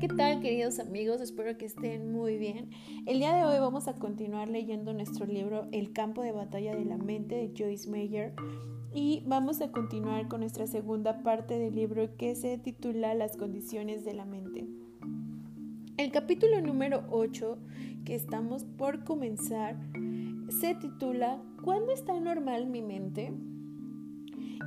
¿qué 0.00 0.06
tal 0.06 0.40
queridos 0.40 0.78
amigos? 0.78 1.20
Espero 1.20 1.58
que 1.58 1.64
estén 1.66 2.12
muy 2.12 2.36
bien. 2.36 2.70
El 3.06 3.18
día 3.18 3.34
de 3.34 3.44
hoy 3.44 3.58
vamos 3.58 3.88
a 3.88 3.94
continuar 3.94 4.48
leyendo 4.48 4.92
nuestro 4.92 5.26
libro 5.26 5.66
El 5.72 5.92
campo 5.92 6.22
de 6.22 6.30
batalla 6.30 6.76
de 6.76 6.84
la 6.84 6.96
mente 6.96 7.34
de 7.34 7.52
Joyce 7.56 7.90
Meyer 7.90 8.32
y 8.94 9.24
vamos 9.26 9.60
a 9.60 9.72
continuar 9.72 10.28
con 10.28 10.40
nuestra 10.40 10.68
segunda 10.68 11.24
parte 11.24 11.58
del 11.58 11.74
libro 11.74 12.16
que 12.16 12.36
se 12.36 12.58
titula 12.58 13.14
Las 13.14 13.36
condiciones 13.36 14.04
de 14.04 14.14
la 14.14 14.24
mente. 14.24 14.68
El 15.96 16.12
capítulo 16.12 16.60
número 16.60 17.02
8 17.10 17.58
que 18.04 18.14
estamos 18.14 18.62
por 18.64 19.02
comenzar 19.02 19.76
se 20.60 20.76
titula 20.76 21.42
¿Cuándo 21.64 21.90
está 21.90 22.20
normal 22.20 22.66
mi 22.66 22.82
mente? 22.82 23.32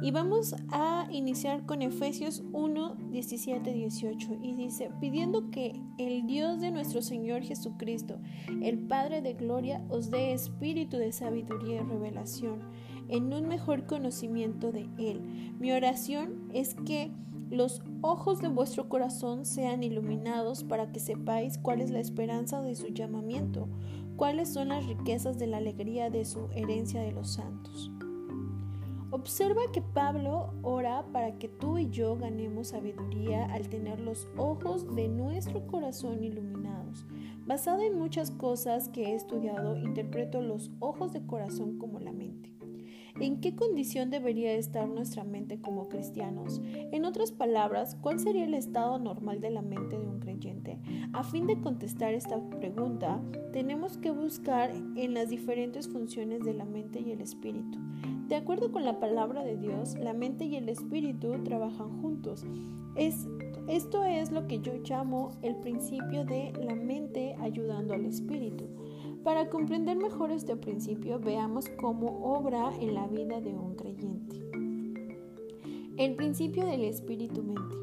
Y 0.02 0.10
vamos 0.10 0.56
a 0.72 1.08
iniciar 1.12 1.68
con 1.68 1.84
Efesios 1.84 2.42
1, 2.54 2.96
17, 3.12 3.72
18. 3.72 4.40
Y 4.42 4.56
dice, 4.56 4.90
pidiendo 5.00 5.52
que 5.52 5.80
el 6.00 6.26
Dios 6.26 6.60
de 6.60 6.72
nuestro 6.72 7.04
Señor 7.04 7.44
Jesucristo, 7.44 8.18
el 8.64 8.80
Padre 8.80 9.22
de 9.22 9.36
Gloria, 9.36 9.86
os 9.90 10.10
dé 10.10 10.34
espíritu 10.34 10.98
de 10.98 11.12
sabiduría 11.12 11.82
y 11.82 11.86
revelación 11.86 12.62
en 13.10 13.32
un 13.32 13.48
mejor 13.48 13.86
conocimiento 13.86 14.72
de 14.72 14.90
Él. 14.98 15.22
Mi 15.60 15.72
oración 15.72 16.50
es 16.52 16.74
que 16.74 17.12
los 17.52 17.84
ojos 18.02 18.42
de 18.42 18.48
vuestro 18.48 18.90
corazón 18.90 19.46
sean 19.46 19.84
iluminados 19.84 20.64
para 20.64 20.92
que 20.92 21.00
sepáis 21.00 21.60
cuál 21.60 21.80
es 21.80 21.92
la 21.92 22.00
esperanza 22.00 22.62
de 22.64 22.74
su 22.74 22.88
llamamiento, 22.88 23.70
cuáles 24.16 24.52
son 24.52 24.70
las 24.70 24.88
riquezas 24.88 25.38
de 25.38 25.46
la 25.46 25.58
alegría 25.58 26.10
de 26.10 26.26
su 26.26 26.50
herencia 26.56 27.02
de 27.02 27.12
los 27.12 27.34
santos 27.34 27.92
Observa 29.12 29.62
que 29.74 29.82
Pablo 29.82 30.54
ora 30.62 31.06
para 31.12 31.38
que 31.38 31.50
tú 31.50 31.78
y 31.78 31.90
yo 31.90 32.16
ganemos 32.16 32.70
sabiduría 32.70 33.46
al 33.54 33.68
tener 33.68 34.00
los 34.00 34.30
ojos 34.38 34.96
de 34.96 35.10
nuestro 35.10 35.68
corazón 35.68 36.24
iluminados. 36.24 37.06
Basada 37.46 37.86
en 37.86 38.00
muchas 38.00 38.32
cosas 38.32 38.88
que 38.88 39.08
he 39.08 39.16
estudiado, 39.16 39.76
interpreto 39.76 40.42
los 40.42 40.72
ojos 40.80 41.12
de 41.12 41.26
corazón 41.26 41.78
como 41.78 42.00
la 42.00 42.14
mente. 42.14 42.54
¿En 43.20 43.42
qué 43.42 43.54
condición 43.54 44.10
debería 44.10 44.54
estar 44.54 44.88
nuestra 44.88 45.26
mente 45.26 45.60
como 45.60 45.90
cristianos? 45.90 46.62
En 46.64 47.04
otras 47.04 47.34
palabras, 47.34 47.98
¿cuál 48.00 48.20
sería 48.20 48.46
el 48.46 48.54
estado 48.54 48.98
normal 48.98 49.42
de 49.42 49.52
la 49.52 49.62
mente 49.62 50.00
de 50.00 50.08
un 50.08 50.20
creyente? 50.20 50.80
A 51.12 51.24
fin 51.24 51.46
de 51.48 51.60
contestar 51.60 52.14
esta 52.14 52.40
pregunta, 52.50 53.22
tenemos 53.52 53.98
que 53.98 54.12
buscar 54.12 54.72
en 54.96 55.14
las 55.14 55.30
diferentes 55.30 55.90
funciones 55.90 56.46
de 56.46 56.54
la 56.54 56.64
mente 56.64 57.02
y 57.02 57.12
el 57.12 57.20
espíritu. 57.20 57.78
De 58.32 58.38
acuerdo 58.38 58.72
con 58.72 58.86
la 58.86 58.98
palabra 58.98 59.44
de 59.44 59.58
Dios, 59.58 59.98
la 60.00 60.14
mente 60.14 60.46
y 60.46 60.56
el 60.56 60.70
espíritu 60.70 61.44
trabajan 61.44 62.02
juntos. 62.02 62.46
Es, 62.96 63.28
esto 63.68 64.06
es 64.06 64.32
lo 64.32 64.48
que 64.48 64.62
yo 64.62 64.72
llamo 64.90 65.32
el 65.42 65.58
principio 65.58 66.24
de 66.24 66.54
la 66.64 66.74
mente 66.74 67.36
ayudando 67.42 67.94
al 67.94 68.06
espíritu. 68.06 68.70
Para 69.26 69.50
comprender 69.50 69.98
mejor 69.98 70.32
este 70.32 70.56
principio, 70.56 71.20
veamos 71.20 71.68
cómo 71.82 72.08
obra 72.24 72.72
en 72.80 72.94
la 72.94 73.06
vida 73.06 73.42
de 73.42 73.50
un 73.50 73.76
creyente. 73.76 74.38
El 75.98 76.16
principio 76.16 76.66
del 76.66 76.86
espíritu-mente. 76.86 77.76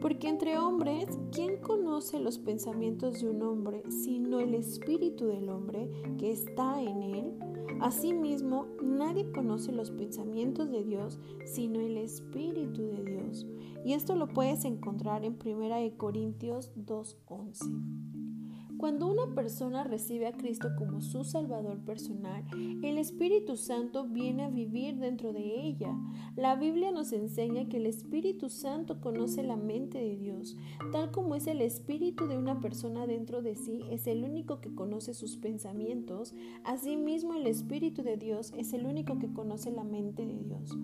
Porque 0.00 0.28
entre 0.28 0.56
hombres, 0.56 1.18
¿quién 1.32 1.56
conoce 1.56 2.20
los 2.20 2.38
pensamientos 2.38 3.20
de 3.20 3.28
un 3.28 3.42
hombre 3.42 3.82
sino 3.90 4.38
el 4.38 4.54
espíritu 4.54 5.26
del 5.26 5.48
hombre 5.48 5.90
que 6.16 6.30
está 6.30 6.80
en 6.80 7.02
él? 7.02 7.49
Asimismo, 7.80 8.66
nadie 8.82 9.30
conoce 9.32 9.72
los 9.72 9.90
pensamientos 9.90 10.70
de 10.70 10.84
Dios 10.84 11.18
sino 11.44 11.80
el 11.80 11.96
Espíritu 11.96 12.82
de 12.82 13.04
Dios. 13.04 13.46
Y 13.84 13.94
esto 13.94 14.14
lo 14.14 14.28
puedes 14.28 14.64
encontrar 14.64 15.24
en 15.24 15.38
1 15.42 15.96
Corintios 15.96 16.70
2.11. 16.76 18.09
Cuando 18.80 19.08
una 19.08 19.34
persona 19.34 19.84
recibe 19.84 20.26
a 20.26 20.32
Cristo 20.32 20.70
como 20.78 21.02
su 21.02 21.22
Salvador 21.22 21.80
personal, 21.80 22.46
el 22.82 22.96
Espíritu 22.96 23.58
Santo 23.58 24.06
viene 24.08 24.44
a 24.44 24.48
vivir 24.48 24.96
dentro 24.96 25.34
de 25.34 25.66
ella. 25.66 25.94
La 26.34 26.56
Biblia 26.56 26.90
nos 26.90 27.12
enseña 27.12 27.68
que 27.68 27.76
el 27.76 27.84
Espíritu 27.84 28.48
Santo 28.48 29.02
conoce 29.02 29.42
la 29.42 29.58
mente 29.58 29.98
de 29.98 30.16
Dios, 30.16 30.56
tal 30.92 31.10
como 31.10 31.34
es 31.34 31.46
el 31.46 31.60
Espíritu 31.60 32.26
de 32.26 32.38
una 32.38 32.62
persona 32.62 33.06
dentro 33.06 33.42
de 33.42 33.54
sí, 33.54 33.82
es 33.90 34.06
el 34.06 34.24
único 34.24 34.62
que 34.62 34.74
conoce 34.74 35.12
sus 35.12 35.36
pensamientos, 35.36 36.34
asimismo 36.64 37.34
el 37.34 37.48
Espíritu 37.48 38.02
de 38.02 38.16
Dios 38.16 38.54
es 38.56 38.72
el 38.72 38.86
único 38.86 39.18
que 39.18 39.30
conoce 39.30 39.70
la 39.70 39.84
mente 39.84 40.24
de 40.24 40.38
Dios 40.38 40.74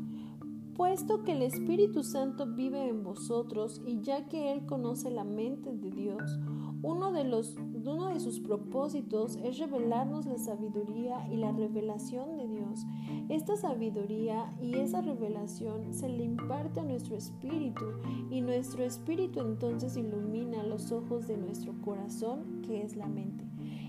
puesto 0.77 1.25
que 1.25 1.33
el 1.33 1.43
Espíritu 1.43 2.03
Santo 2.03 2.47
vive 2.47 2.87
en 2.89 3.03
vosotros 3.03 3.81
y 3.87 4.03
ya 4.03 4.27
que 4.27 4.53
Él 4.53 4.67
conoce 4.67 5.11
la 5.11 5.25
mente 5.25 5.73
de 5.73 5.91
Dios, 5.91 6.39
uno 6.83 7.13
de, 7.13 7.25
los, 7.25 7.57
uno 7.87 8.09
de 8.09 8.21
sus 8.21 8.41
propósitos 8.41 9.37
es 9.45 9.59
revelarnos 9.59 10.27
la 10.27 10.39
sabiduría 10.39 11.27
y 11.31 11.37
la 11.37 11.53
revelación 11.53 12.37
de 12.37 12.49
Dios. 12.49 12.85
Esta 13.29 13.57
sabiduría 13.57 14.51
y 14.61 14.77
esa 14.77 15.01
revelación 15.01 15.95
se 15.95 16.09
le 16.09 16.25
imparte 16.25 16.81
a 16.81 16.85
nuestro 16.85 17.17
espíritu 17.17 17.85
y 18.31 18.41
nuestro 18.41 18.85
espíritu 18.85 19.41
entonces 19.41 19.97
ilumina 19.97 20.63
los 20.63 20.93
ojos 20.93 21.27
de 21.27 21.37
nuestro 21.37 21.75
corazón, 21.83 22.63
que 22.63 22.83
es 22.83 22.97
la 22.97 23.07
mente. 23.07 23.45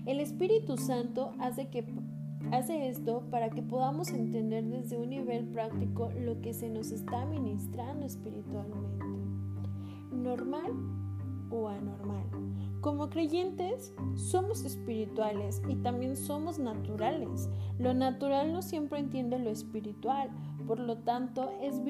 El 0.06 0.20
Espíritu 0.20 0.76
Santo 0.76 1.32
hace 1.38 1.68
que 1.68 1.84
Hace 2.52 2.88
esto 2.88 3.24
para 3.30 3.50
que 3.50 3.62
podamos 3.62 4.08
entender 4.08 4.64
desde 4.64 4.96
un 4.96 5.10
nivel 5.10 5.44
práctico 5.48 6.08
lo 6.18 6.40
que 6.40 6.54
se 6.54 6.70
nos 6.70 6.92
está 6.92 7.26
ministrando 7.26 8.06
espiritualmente. 8.06 9.04
Normal 10.12 10.72
o 11.50 11.68
anormal. 11.68 12.24
Como 12.80 13.10
creyentes 13.10 13.92
somos 14.14 14.64
espirituales 14.64 15.60
y 15.68 15.74
también 15.76 16.16
somos 16.16 16.60
naturales. 16.60 17.48
Lo 17.78 17.92
natural 17.92 18.52
no 18.52 18.62
siempre 18.62 19.00
entiende 19.00 19.38
lo 19.38 19.50
espiritual, 19.50 20.30
por 20.68 20.80
lo 20.80 20.98
tanto 20.98 21.50
es, 21.62 21.82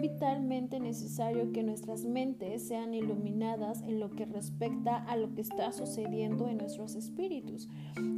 vitalmente 0.00 0.80
necesario 0.80 1.52
que 1.52 1.62
nuestras 1.62 2.06
mentes 2.06 2.66
sean 2.66 2.94
iluminadas 2.94 3.82
en 3.82 4.00
lo 4.00 4.10
que 4.10 4.24
respecta 4.24 4.96
a 4.96 5.18
lo 5.18 5.34
que 5.34 5.42
está 5.42 5.70
sucediendo 5.70 6.48
en 6.48 6.56
nuestros 6.56 6.94
espíritus. 6.94 7.68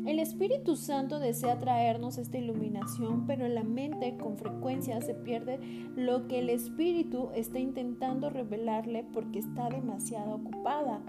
El 0.06 0.20
Espíritu 0.20 0.76
Santo 0.76 1.18
desea 1.18 1.58
traernos 1.58 2.16
esta 2.16 2.38
iluminación, 2.38 3.26
pero 3.26 3.48
la 3.48 3.64
mente 3.64 4.16
con 4.16 4.38
frecuencia 4.38 5.00
se 5.00 5.14
pierde 5.14 5.58
lo 5.96 6.28
que 6.28 6.38
el 6.38 6.50
Espíritu 6.50 7.30
está 7.34 7.58
intentando 7.58 8.30
revelarle 8.30 9.04
porque 9.12 9.40
está 9.40 9.68
demasiado 9.68 10.36
ocupada. 10.36 11.02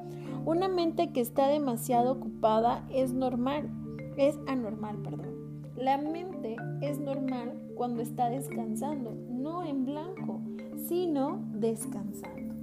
Una 0.48 0.68
mente 0.68 1.12
que 1.12 1.22
está 1.22 1.48
demasiado 1.48 2.14
ocupada 2.14 2.88
es 2.92 3.14
normal, 3.14 3.70
es 4.18 4.36
anormal, 4.48 4.98
perdón. 5.04 5.30
La 5.78 6.00
mente 6.00 6.56
es 6.82 7.00
normal 7.00 7.69
cuando 7.79 8.01
está 8.01 8.29
descansando, 8.29 9.16
no 9.29 9.63
en 9.63 9.85
blanco, 9.85 10.41
sino 10.90 11.41
descansando. 11.53 12.53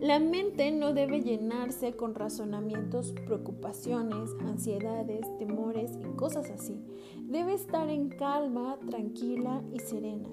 La 0.00 0.18
mente 0.18 0.70
no 0.70 0.94
debe 0.94 1.20
llenarse 1.20 1.92
con 1.92 2.14
razonamientos, 2.14 3.12
preocupaciones, 3.26 4.30
ansiedades, 4.40 5.26
temores 5.36 5.92
y 6.00 6.16
cosas 6.16 6.48
así. 6.48 6.80
Debe 7.28 7.52
estar 7.52 7.90
en 7.90 8.08
calma, 8.08 8.78
tranquila 8.88 9.62
y 9.74 9.80
serena. 9.80 10.30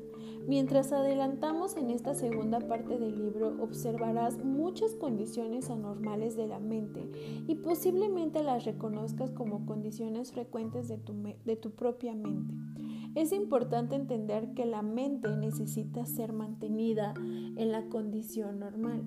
Mientras 0.48 0.94
adelantamos 0.94 1.76
en 1.76 1.90
esta 1.90 2.14
segunda 2.14 2.60
parte 2.62 2.98
del 2.98 3.18
libro, 3.18 3.58
observarás 3.62 4.42
muchas 4.42 4.94
condiciones 4.96 5.70
anormales 5.70 6.38
de 6.38 6.48
la 6.48 6.60
mente 6.60 7.10
y 7.46 7.56
posiblemente 7.56 8.42
las 8.42 8.64
reconozcas 8.64 9.32
como 9.32 9.66
condiciones 9.66 10.32
frecuentes 10.32 10.88
de 10.88 10.98
tu, 10.98 11.14
de 11.44 11.56
tu 11.58 11.72
propia 11.72 12.16
mente. 12.16 12.54
Es 13.16 13.32
importante 13.32 13.96
entender 13.96 14.54
que 14.54 14.66
la 14.66 14.82
mente 14.82 15.36
necesita 15.36 16.06
ser 16.06 16.34
mantenida 16.34 17.14
en 17.18 17.72
la 17.72 17.84
condición 17.90 18.60
normal 18.60 19.04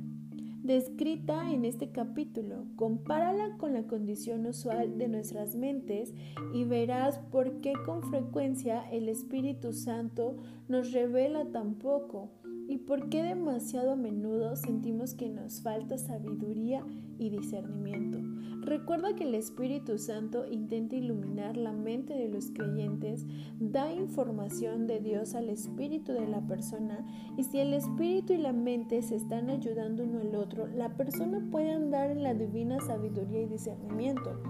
descrita 0.67 1.53
en 1.53 1.65
este 1.65 1.91
capítulo. 1.91 2.67
Compárala 2.75 3.57
con 3.57 3.73
la 3.73 3.85
condición 3.85 4.47
usual 4.47 4.99
de 4.99 5.09
nuestras 5.09 5.55
mentes 5.55 6.13
y 6.53 6.65
verás 6.65 7.19
por 7.31 7.61
qué 7.61 7.73
con 7.85 8.03
frecuencia 8.03 8.83
el 8.91 9.09
Espíritu 9.09 9.73
Santo 9.73 10.37
nos 10.69 10.93
revela 10.93 11.45
tan 11.47 11.75
poco 11.75 12.31
y 12.69 12.79
por 12.79 13.09
qué 13.09 13.23
demasiado 13.23 13.93
a 13.93 13.97
menudo 13.97 14.57
sentimos 14.57 15.15
que 15.15 15.29
nos 15.29 15.63
falta 15.63 15.99
sabiduría 15.99 16.85
y 17.19 17.31
discernimiento. 17.31 18.19
Recuerda 18.63 19.15
que 19.15 19.25
el 19.25 19.35
Espíritu 19.35 19.97
Santo 19.97 20.45
intenta 20.51 20.97
iluminar 20.97 21.57
la 21.57 21.73
mente 21.73 22.15
de 22.15 22.29
los 22.29 22.51
creyentes, 22.51 23.25
da 23.61 23.93
información 23.93 24.87
de 24.87 25.01
Dios 25.01 25.35
al 25.35 25.49
espíritu 25.49 26.13
de 26.13 26.27
la 26.27 26.41
persona 26.41 27.05
y 27.37 27.45
si 27.45 27.59
el 27.59 27.73
espíritu 27.75 28.33
y 28.33 28.39
la 28.39 28.53
mente 28.53 29.03
se 29.03 29.15
están 29.15 29.51
ayudando 29.51 30.03
uno 30.03 30.21
al 30.21 30.35
otro, 30.35 30.67
la 30.67 30.97
persona 30.97 31.47
puede 31.51 31.71
andar 31.71 32.11
en 32.11 32.23
la 32.23 32.35
divina 32.35 32.81
sabiduría 32.81 33.43
y 33.43 33.47
discernimiento. 33.47 34.41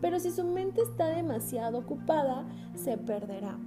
Pero 0.00 0.20
si 0.20 0.30
su 0.30 0.44
mente 0.44 0.82
está 0.82 1.08
demasiado 1.08 1.78
ocupada, 1.78 2.46
se 2.74 2.96
perderá 2.96 3.58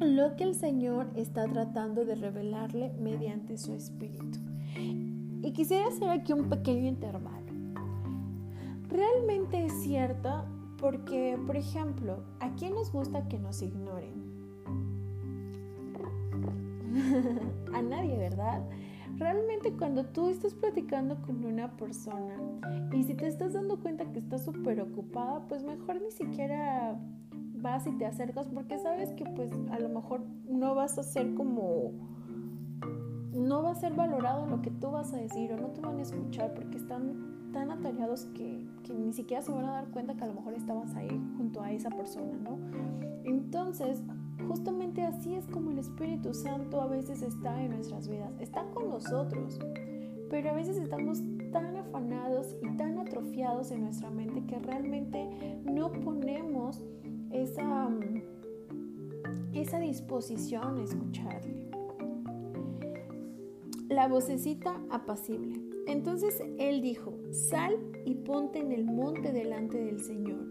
lo 0.00 0.36
que 0.36 0.44
el 0.44 0.54
Señor 0.54 1.08
está 1.14 1.46
tratando 1.46 2.04
de 2.04 2.14
revelarle 2.14 2.92
mediante 3.00 3.56
su 3.56 3.72
espíritu. 3.72 4.38
Y 4.76 5.52
quisiera 5.52 5.88
hacer 5.88 6.10
aquí 6.10 6.32
un 6.32 6.48
pequeño 6.48 6.86
intervalo. 6.86 7.46
Realmente 8.88 9.64
es 9.64 9.72
cierto 9.82 10.44
porque, 10.78 11.38
por 11.46 11.56
ejemplo, 11.56 12.22
¿a 12.40 12.50
quién 12.56 12.74
nos 12.74 12.92
gusta 12.92 13.26
que 13.28 13.38
nos 13.38 13.62
ignoren? 13.62 14.26
a 17.74 17.82
nadie, 17.82 18.16
¿verdad? 18.16 18.62
Realmente 19.18 19.72
cuando 19.72 20.04
tú 20.04 20.28
estás 20.28 20.54
platicando 20.54 21.20
con 21.22 21.44
una 21.44 21.74
persona 21.76 22.36
y 22.92 23.02
si 23.04 23.14
te 23.14 23.26
estás 23.26 23.54
dando 23.54 23.78
cuenta 23.80 24.04
que 24.12 24.18
está 24.18 24.38
súper 24.38 24.80
ocupada, 24.80 25.46
pues 25.48 25.62
mejor 25.62 26.02
ni 26.02 26.10
siquiera 26.10 26.98
vas 27.66 27.86
y 27.86 27.92
te 27.92 28.06
acercas 28.06 28.46
porque 28.46 28.78
sabes 28.78 29.12
que 29.14 29.24
pues 29.24 29.50
a 29.70 29.78
lo 29.78 29.88
mejor 29.88 30.22
no 30.48 30.74
vas 30.74 30.98
a 30.98 31.02
ser 31.02 31.34
como 31.34 31.92
no 33.32 33.62
va 33.62 33.72
a 33.72 33.74
ser 33.74 33.92
valorado 33.94 34.46
lo 34.46 34.62
que 34.62 34.70
tú 34.70 34.90
vas 34.90 35.12
a 35.12 35.18
decir 35.18 35.52
o 35.52 35.56
no 35.56 35.68
te 35.68 35.80
van 35.80 35.98
a 35.98 36.02
escuchar 36.02 36.54
porque 36.54 36.78
están 36.78 37.50
tan 37.52 37.70
atareados 37.70 38.26
que, 38.34 38.66
que, 38.82 38.94
ni 38.94 39.12
siquiera 39.12 39.42
se 39.42 39.52
van 39.52 39.66
a 39.66 39.72
dar 39.72 39.88
cuenta 39.88 40.14
que 40.14 40.24
a 40.24 40.28
lo 40.28 40.34
mejor 40.34 40.54
estabas 40.54 40.94
ahí 40.94 41.08
junto 41.36 41.60
a 41.62 41.72
esa 41.72 41.90
persona, 41.90 42.36
¿no? 42.38 42.58
Entonces, 43.24 44.02
Justamente 44.48 45.02
así 45.02 45.34
es 45.34 45.46
como 45.46 45.70
el 45.70 45.78
Espíritu 45.78 46.32
Santo 46.32 46.80
a 46.80 46.86
veces 46.86 47.22
está 47.22 47.60
en 47.62 47.70
nuestras 47.70 48.08
vidas, 48.08 48.32
está 48.38 48.64
con 48.74 48.90
nosotros, 48.90 49.58
pero 50.30 50.50
a 50.50 50.52
veces 50.52 50.76
estamos 50.76 51.20
tan 51.52 51.76
afanados 51.76 52.54
y 52.62 52.76
tan 52.76 52.98
atrofiados 52.98 53.70
en 53.70 53.82
nuestra 53.82 54.10
mente 54.10 54.44
que 54.46 54.58
realmente 54.58 55.60
no 55.64 55.90
ponemos 55.90 56.84
esa, 57.42 57.88
esa 59.54 59.78
disposición 59.78 60.78
a 60.78 60.84
escucharle. 60.84 61.54
La 63.88 64.08
vocecita 64.08 64.80
apacible. 64.90 65.60
Entonces 65.86 66.42
él 66.58 66.82
dijo, 66.82 67.16
sal 67.30 67.76
y 68.04 68.14
ponte 68.14 68.58
en 68.58 68.72
el 68.72 68.84
monte 68.84 69.32
delante 69.32 69.78
del 69.78 70.00
Señor. 70.00 70.44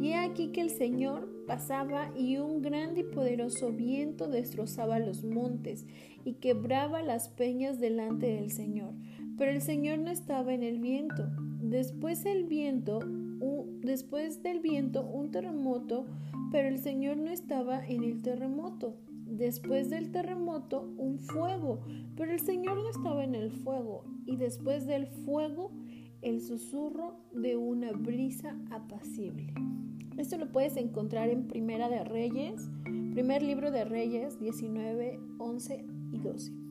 Y 0.00 0.08
he 0.08 0.16
aquí 0.16 0.48
que 0.48 0.62
el 0.62 0.70
Señor 0.70 1.28
pasaba 1.46 2.10
y 2.16 2.38
un 2.38 2.62
grande 2.62 3.00
y 3.00 3.04
poderoso 3.04 3.70
viento 3.70 4.28
destrozaba 4.28 4.98
los 4.98 5.24
montes 5.24 5.86
y 6.24 6.34
quebraba 6.34 7.02
las 7.02 7.28
peñas 7.28 7.80
delante 7.80 8.26
del 8.26 8.50
Señor. 8.50 8.94
Pero 9.36 9.50
el 9.50 9.60
Señor 9.60 9.98
no 9.98 10.10
estaba 10.10 10.54
en 10.54 10.62
el 10.62 10.78
viento. 10.78 11.28
Después 11.60 12.24
el 12.24 12.44
viento, 12.44 13.00
después 13.82 14.42
del 14.42 14.60
viento 14.60 15.02
un 15.02 15.30
terremoto, 15.30 16.06
pero 16.50 16.68
el 16.68 16.78
Señor 16.78 17.16
no 17.16 17.30
estaba 17.30 17.84
en 17.86 18.04
el 18.04 18.22
terremoto. 18.22 18.96
Después 19.26 19.90
del 19.90 20.10
terremoto 20.10 20.92
un 20.96 21.18
fuego, 21.18 21.80
pero 22.16 22.32
el 22.32 22.40
Señor 22.40 22.78
no 22.78 22.88
estaba 22.88 23.24
en 23.24 23.34
el 23.34 23.50
fuego. 23.50 24.04
Y 24.26 24.36
después 24.36 24.86
del 24.86 25.06
fuego 25.06 25.70
el 26.22 26.40
susurro 26.40 27.20
de 27.32 27.56
una 27.56 27.92
brisa 27.92 28.56
apacible. 28.70 29.52
Esto 30.16 30.36
lo 30.36 30.50
puedes 30.50 30.76
encontrar 30.76 31.28
en 31.28 31.46
Primera 31.46 31.88
de 31.88 32.02
Reyes, 32.02 32.68
primer 33.12 33.42
libro 33.42 33.70
de 33.70 33.84
Reyes 33.84 34.40
19, 34.40 35.20
11 35.38 35.84
y 36.12 36.18
12. 36.18 36.67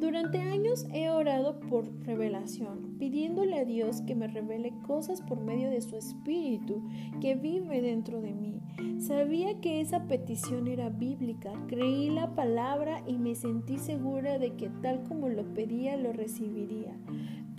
Durante 0.00 0.38
años 0.38 0.86
he 0.94 1.10
orado 1.10 1.60
por 1.60 1.84
revelación, 2.06 2.96
pidiéndole 2.98 3.58
a 3.58 3.66
Dios 3.66 4.00
que 4.00 4.14
me 4.14 4.28
revele 4.28 4.72
cosas 4.86 5.20
por 5.20 5.40
medio 5.40 5.68
de 5.68 5.82
su 5.82 5.96
espíritu 5.96 6.82
que 7.20 7.34
vive 7.34 7.82
dentro 7.82 8.22
de 8.22 8.32
mí. 8.32 8.62
Sabía 8.98 9.60
que 9.60 9.82
esa 9.82 10.06
petición 10.06 10.68
era 10.68 10.88
bíblica, 10.88 11.52
creí 11.68 12.08
la 12.08 12.34
palabra 12.34 13.02
y 13.06 13.18
me 13.18 13.34
sentí 13.34 13.76
segura 13.76 14.38
de 14.38 14.54
que 14.56 14.70
tal 14.82 15.04
como 15.04 15.28
lo 15.28 15.44
pedía 15.52 15.96
lo 15.98 16.14
recibiría 16.14 16.96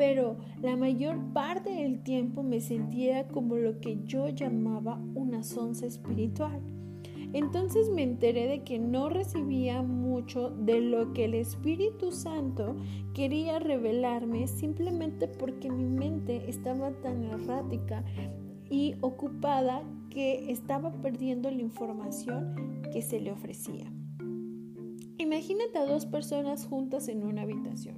pero 0.01 0.37
la 0.63 0.75
mayor 0.77 1.19
parte 1.31 1.69
del 1.69 2.01
tiempo 2.01 2.41
me 2.41 2.59
sentía 2.59 3.27
como 3.27 3.57
lo 3.57 3.79
que 3.79 3.99
yo 4.03 4.29
llamaba 4.29 4.99
una 5.13 5.43
sonza 5.43 5.85
espiritual. 5.85 6.59
Entonces 7.33 7.89
me 7.89 8.03
enteré 8.03 8.47
de 8.47 8.63
que 8.63 8.77
no 8.77 9.09
recibía 9.09 9.81
mucho 9.81 10.49
de 10.49 10.81
lo 10.81 11.13
que 11.13 11.25
el 11.25 11.33
Espíritu 11.33 12.11
Santo 12.11 12.75
quería 13.13 13.59
revelarme 13.59 14.47
simplemente 14.47 15.27
porque 15.27 15.69
mi 15.69 15.85
mente 15.85 16.49
estaba 16.49 16.91
tan 16.91 17.23
errática 17.23 18.03
y 18.69 18.95
ocupada 19.01 19.83
que 20.09 20.51
estaba 20.51 20.91
perdiendo 20.91 21.49
la 21.49 21.61
información 21.61 22.81
que 22.91 23.01
se 23.01 23.19
le 23.19 23.31
ofrecía. 23.31 23.91
Imagínate 25.17 25.77
a 25.77 25.85
dos 25.85 26.05
personas 26.05 26.65
juntas 26.65 27.07
en 27.07 27.23
una 27.23 27.43
habitación. 27.43 27.95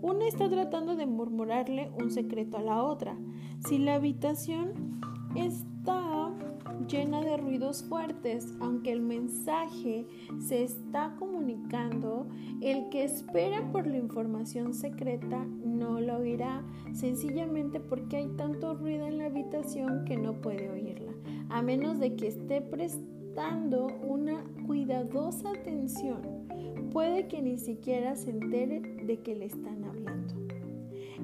Una 0.00 0.26
está 0.26 0.48
tratando 0.48 0.94
de 0.94 1.06
murmurarle 1.06 1.90
un 2.00 2.10
secreto 2.10 2.56
a 2.56 2.62
la 2.62 2.82
otra. 2.82 3.18
Si 3.66 3.78
la 3.78 3.96
habitación 3.96 5.00
está 5.34 6.07
llena 6.86 7.20
de 7.20 7.36
ruidos 7.36 7.82
fuertes, 7.82 8.54
aunque 8.60 8.92
el 8.92 9.00
mensaje 9.00 10.06
se 10.38 10.62
está 10.62 11.16
comunicando, 11.18 12.28
el 12.60 12.88
que 12.90 13.04
espera 13.04 13.70
por 13.72 13.86
la 13.86 13.96
información 13.96 14.74
secreta 14.74 15.44
no 15.44 16.00
lo 16.00 16.18
oirá, 16.18 16.62
sencillamente 16.92 17.80
porque 17.80 18.18
hay 18.18 18.28
tanto 18.36 18.74
ruido 18.74 19.06
en 19.06 19.18
la 19.18 19.26
habitación 19.26 20.04
que 20.04 20.16
no 20.16 20.40
puede 20.40 20.70
oírla, 20.70 21.12
a 21.48 21.62
menos 21.62 21.98
de 21.98 22.14
que 22.16 22.28
esté 22.28 22.60
prestando 22.60 23.88
una 24.02 24.44
cuidadosa 24.66 25.50
atención 25.50 26.38
puede 26.90 27.28
que 27.28 27.42
ni 27.42 27.58
siquiera 27.58 28.16
se 28.16 28.30
entere 28.30 28.80
de 28.80 29.20
que 29.20 29.34
le 29.34 29.46
están 29.46 29.84
hablando. 29.84 29.87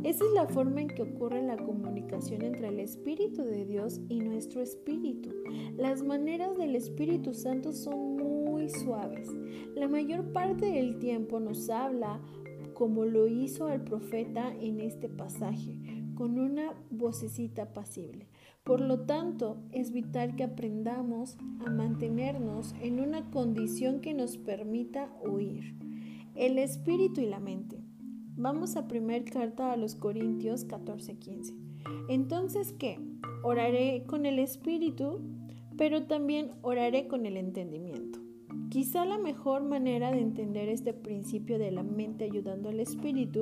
Esa 0.03 0.25
es 0.25 0.33
la 0.35 0.47
forma 0.47 0.83
en 0.83 0.89
que 0.89 1.03
ocurre 1.03 1.43
la 1.43 1.57
comunicación 1.57 2.43
entre 2.43 2.69
el 2.69 2.81
Espíritu 2.81 3.43
de 3.43 3.65
Dios 3.65 4.01
y 4.09 4.21
nuestro 4.21 4.61
espíritu. 4.61 5.31
Las 5.77 6.03
maneras 6.03 6.57
del 6.59 6.75
Espíritu 6.77 7.33
Santo 7.33 7.73
son 7.73 8.17
muy 8.17 8.69
suaves. 8.69 9.29
La 9.75 9.89
mayor 9.89 10.33
parte 10.33 10.67
del 10.67 10.99
tiempo 10.99 11.41
nos 11.41 11.71
habla 11.71 12.21
como 12.75 13.05
lo 13.05 13.29
hizo 13.29 13.69
el 13.69 13.81
profeta 13.83 14.53
en 14.61 14.81
este 14.81 15.09
pasaje, 15.09 15.77
con 16.15 16.39
una 16.39 16.75
vocecita 16.91 17.73
pasible. 17.73 18.27
Por 18.65 18.81
lo 18.81 19.01
tanto, 19.01 19.59
es 19.73 19.93
vital 19.93 20.37
que 20.37 20.45
aprendamos 20.45 21.37
a 21.65 21.71
mantenernos 21.71 22.75
en 22.81 23.01
una 23.01 23.31
condición 23.31 24.01
que 24.01 24.15
nos 24.15 24.37
permita 24.39 25.13
oír. 25.23 25.75
El 26.35 26.59
espíritu 26.59 27.21
y 27.21 27.27
la 27.27 27.41
mente. 27.41 27.84
Vamos 28.37 28.75
a 28.77 28.89
primer 28.89 29.25
carta 29.25 29.71
a 29.71 29.77
los 29.77 29.95
Corintios 29.95 30.67
14:15. 30.67 31.55
Entonces, 32.09 32.73
¿qué? 32.73 32.99
Oraré 33.45 34.03
con 34.09 34.27
el 34.27 34.41
espíritu, 34.41 35.21
pero 35.77 36.07
también 36.07 36.51
oraré 36.63 37.07
con 37.07 37.27
el 37.27 37.37
entendimiento. 37.37 38.19
Quizá 38.71 39.05
la 39.05 39.19
mejor 39.19 39.63
manera 39.63 40.11
de 40.11 40.21
entender 40.21 40.69
este 40.69 40.93
principio 40.93 41.61
de 41.61 41.71
la 41.71 41.85
mente 41.85 42.25
ayudando 42.25 42.71
al 42.71 42.81
espíritu 42.81 43.41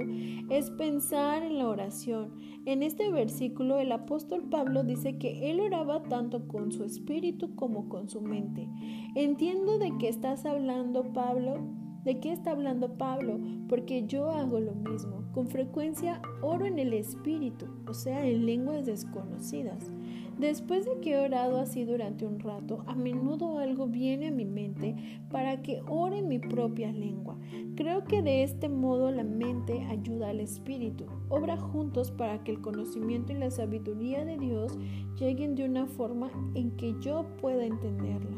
es 0.51 0.71
pensar 0.73 1.43
en 1.43 1.57
la 1.57 1.69
oración. 1.69 2.35
En 2.67 2.83
este 2.83 3.11
versículo 3.11 3.79
el 3.79 3.93
apóstol 3.93 4.51
Pablo 4.51 4.85
dice 4.85 5.17
que 5.17 5.51
él 5.51 5.61
oraba 5.61 6.03
tanto 6.03 6.47
con 6.49 6.71
su 6.71 6.85
espíritu 6.85 7.55
como 7.55 7.89
con 7.89 8.11
su 8.11 8.21
mente. 8.21 8.69
Entiendo 9.15 9.79
de 9.79 9.97
qué 9.99 10.09
estás 10.09 10.45
hablando, 10.45 11.15
Pablo. 11.15 11.82
¿De 12.05 12.19
qué 12.19 12.33
está 12.33 12.51
hablando 12.51 12.99
Pablo? 12.99 13.39
Porque 13.69 14.05
yo 14.07 14.31
hago 14.31 14.59
lo 14.59 14.75
mismo. 14.75 15.23
Con 15.33 15.47
frecuencia 15.47 16.21
oro 16.41 16.67
en 16.67 16.81
el 16.81 16.93
espíritu, 16.95 17.67
o 17.87 17.95
sea, 17.95 18.27
en 18.27 18.45
lenguas 18.45 18.87
desconocidas. 18.87 19.89
Después 20.37 20.85
de 20.85 20.99
que 21.01 21.13
he 21.13 21.19
orado 21.19 21.59
así 21.59 21.85
durante 21.85 22.27
un 22.27 22.41
rato, 22.41 22.83
a 22.89 22.97
menudo 22.97 23.59
algo 23.59 23.87
viene 23.87 24.29
a 24.29 24.33
mi 24.33 24.45
mente 24.45 24.97
para 25.31 25.63
que 25.63 25.81
ore 25.87 26.19
en 26.19 26.29
mi 26.29 26.41
propia 26.41 26.91
lengua. 26.91 27.39
Creo 27.77 28.03
que 28.03 28.21
de 28.21 28.43
este 28.43 28.69
modo 28.69 29.13
la 29.13 29.23
mente 29.23 29.85
ayuda 29.85 30.31
al 30.31 30.41
espíritu. 30.41 31.05
Obra 31.29 31.57
juntos 31.57 32.11
para 32.11 32.43
que 32.43 32.51
el 32.51 32.61
conocimiento 32.61 33.33
y 33.33 33.37
la 33.37 33.53
sabiduría 33.53 34.25
de 34.25 34.39
Dios 34.39 34.77
lleguen 35.21 35.55
de 35.55 35.67
una 35.67 35.87
forma 35.87 36.31
en 36.55 36.73
que 36.73 36.97
yo 37.01 37.25
pueda 37.41 37.65
entenderla. 37.65 38.37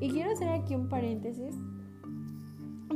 Y 0.00 0.10
quiero 0.10 0.30
hacer 0.30 0.48
aquí 0.48 0.76
un 0.76 0.88
paréntesis, 0.88 1.56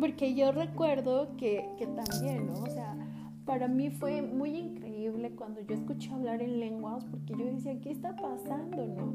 porque 0.02 0.34
yo 0.34 0.50
recuerdo 0.50 1.28
que, 1.36 1.64
que 1.78 1.86
también, 1.86 2.48
¿no? 2.48 2.54
O 2.54 2.66
sea, 2.66 2.96
para 3.44 3.68
mí 3.68 3.88
fue 3.88 4.20
muy 4.20 4.56
increíble 4.56 5.30
cuando 5.30 5.60
yo 5.60 5.76
escuché 5.76 6.10
hablar 6.10 6.42
en 6.42 6.58
lenguas 6.58 7.04
porque 7.04 7.34
yo 7.38 7.44
decía, 7.44 7.80
¿qué 7.80 7.92
está 7.92 8.16
pasando? 8.16 8.84
¿no? 8.84 9.14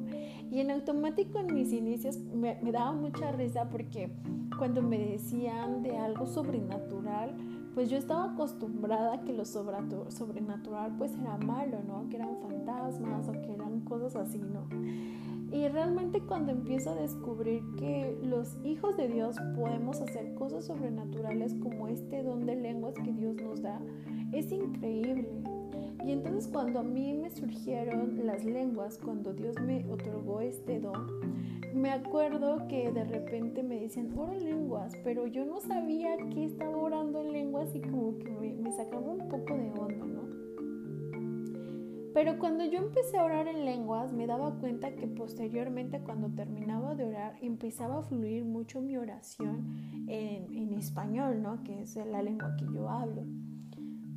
Y 0.50 0.62
en 0.62 0.72
automático 0.72 1.40
en 1.40 1.54
mis 1.54 1.74
inicios 1.74 2.20
me, 2.34 2.58
daba 2.72 2.94
mucha 2.94 3.34
risa 3.34 3.68
porque 3.70 4.14
cuando 4.58 4.82
me 4.82 4.98
decían 4.98 5.84
de 5.84 5.98
algo 5.98 6.26
sobrenatural, 6.26 7.36
pues 7.74 7.90
yo 7.90 7.98
estaba 7.98 8.32
acostumbrada 8.32 9.16
a 9.16 9.22
que 9.26 9.34
lo 9.34 9.44
sobrenatural 9.44 10.96
pues 10.98 11.12
era 11.22 11.36
malo, 11.36 11.80
¿no? 11.86 12.08
Que 12.08 12.16
eran 12.16 12.38
fantasmas 12.38 13.28
o 13.28 13.34
que 13.34 13.54
eran 13.54 13.82
cosas 13.82 14.16
así, 14.16 14.40
¿no? 14.40 14.70
Y 15.52 15.68
realmente 15.70 16.22
cuando 16.22 16.52
empiezo 16.52 16.92
a 16.92 16.96
descubrir 16.96 17.64
que 17.78 18.18
los 18.22 18.58
hijos 18.66 18.98
de 18.98 19.08
Dios 19.08 19.38
podemos 19.56 20.02
hacer 20.02 20.34
cosas 20.36 20.66
sobrenaturales 20.66 21.56
como 21.56 21.88
este 21.88 22.22
don 22.24 22.46
de 22.46 22.56
lenguas 22.56 22.96
que 22.96 23.14
Dios 23.14 23.36
nos 23.36 23.62
da, 23.62 23.80
es 24.34 24.52
increíble. 24.52 25.30
Y 26.06 26.12
entonces 26.12 26.50
cuando 26.52 26.80
a 26.80 26.84
mí 26.84 27.14
me 27.14 27.30
surgieron 27.30 28.26
las 28.26 28.46
lenguas, 28.46 28.98
cuando 28.98 29.34
Dios 29.34 29.56
me 29.62 29.86
otorgó 29.90 30.42
este 30.42 30.80
don, 30.80 31.08
me 31.74 31.92
acuerdo 31.92 32.68
que 32.68 32.92
de 32.92 33.04
repente 33.04 33.64
me 33.64 33.80
decían, 33.80 34.18
ora 34.18 34.34
en 34.34 34.44
lenguas, 34.46 34.94
pero 35.04 35.28
yo 35.28 35.46
no 35.46 35.60
sabía 35.60 36.18
que 36.34 36.46
estaba 36.46 36.76
orando 36.76 37.07
Pero 42.18 42.40
cuando 42.40 42.66
yo 42.66 42.80
empecé 42.80 43.20
a 43.20 43.24
orar 43.24 43.48
en 43.48 43.64
lenguas, 43.64 44.12
me 44.12 44.26
daba 44.26 44.56
cuenta 44.56 44.96
que 44.96 45.06
posteriormente 45.06 46.00
cuando 46.00 46.30
terminaba 46.30 46.96
de 46.96 47.06
orar, 47.06 47.36
empezaba 47.44 48.00
a 48.00 48.02
fluir 48.02 48.44
mucho 48.44 48.82
mi 48.82 48.98
oración 48.98 50.08
en, 50.08 50.52
en 50.52 50.74
español, 50.74 51.44
¿no? 51.44 51.64
Que 51.64 51.84
es 51.84 51.96
la 51.96 52.24
lengua 52.24 52.56
que 52.58 52.66
yo 52.74 52.90
hablo. 52.90 53.22